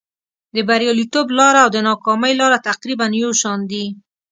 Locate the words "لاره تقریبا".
2.41-3.05